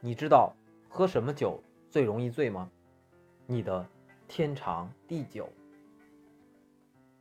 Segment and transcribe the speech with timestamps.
[0.00, 0.54] 你知道
[0.88, 1.60] 喝什么酒
[1.90, 2.70] 最容易醉吗？
[3.46, 3.84] 你的
[4.28, 5.48] 天长地久。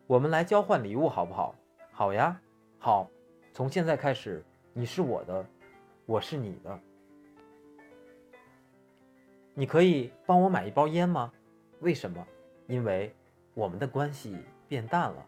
[0.06, 1.56] 我们来交换礼物好不好？
[1.92, 2.40] 好呀，
[2.78, 3.10] 好。
[3.52, 4.44] 从现在开始，
[4.74, 5.44] 你是我的，
[6.06, 6.80] 我是你的。
[9.56, 11.34] 你可以帮我买一包烟吗？
[11.80, 12.24] 为什么？
[12.68, 13.12] 因为
[13.56, 14.38] 我们的关系
[14.68, 15.26] 变淡了。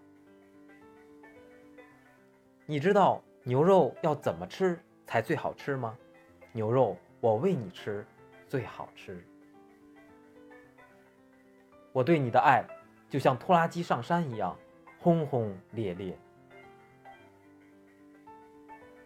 [2.67, 5.97] 你知道牛肉要怎么吃才最好吃吗？
[6.51, 8.05] 牛肉我喂你吃，
[8.47, 9.21] 最好吃。
[11.91, 12.63] 我对你的爱
[13.09, 14.57] 就像拖拉机上山一样，
[14.99, 16.17] 轰轰烈烈。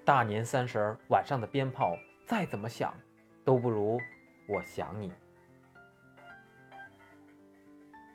[0.06, 2.94] 大年三十晚上的鞭炮再怎么响，
[3.44, 4.00] 都不如
[4.48, 5.12] 我想你。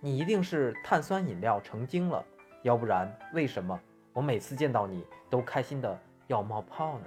[0.01, 2.25] 你一定是碳酸饮料成精了，
[2.63, 3.81] 要不然为什么
[4.13, 7.07] 我每次见到你都开心的要冒泡呢？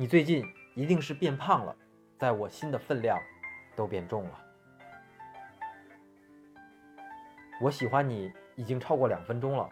[0.00, 1.76] 你最近一定是变胖了，
[2.16, 3.20] 在我心的分量
[3.76, 4.40] 都变重了。
[7.60, 9.68] 我喜欢你已经超过两分钟了，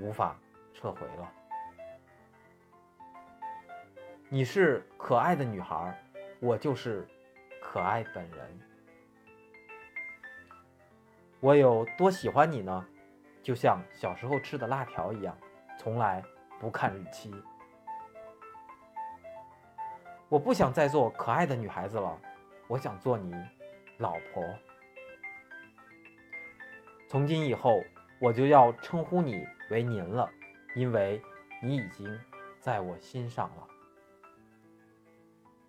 [0.00, 0.36] 无法
[0.74, 1.32] 撤回了。
[4.28, 5.96] 你是可爱的女孩，
[6.40, 7.06] 我就是
[7.60, 8.60] 可爱本人。
[11.38, 12.84] 我有多喜欢你呢？
[13.44, 15.38] 就像小时候吃的辣条一样，
[15.78, 16.20] 从来
[16.58, 17.32] 不看日期。
[20.32, 22.18] 我不想再做可爱的女孩子了，
[22.66, 23.34] 我想做你
[23.98, 24.42] 老婆。
[27.06, 27.82] 从今以后，
[28.18, 30.26] 我就要称呼你为您了，
[30.74, 31.20] 因为
[31.62, 32.18] 你已经
[32.60, 33.68] 在我心上了。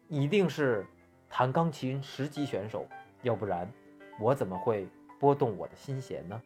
[0.07, 0.87] 一定是
[1.29, 2.87] 弹钢琴十级选手，
[3.21, 3.69] 要不然
[4.17, 4.87] 我怎么会？
[5.19, 6.41] 拨动我的心弦呢？